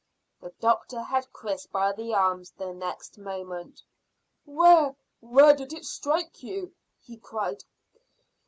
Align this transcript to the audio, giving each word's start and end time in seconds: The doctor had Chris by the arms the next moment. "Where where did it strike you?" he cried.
The 0.41 0.49
doctor 0.59 0.99
had 1.03 1.31
Chris 1.31 1.67
by 1.67 1.91
the 1.93 2.11
arms 2.11 2.49
the 2.49 2.73
next 2.73 3.19
moment. 3.19 3.83
"Where 4.45 4.95
where 5.19 5.55
did 5.55 5.73
it 5.73 5.85
strike 5.85 6.41
you?" 6.41 6.73
he 6.99 7.17
cried. 7.17 7.63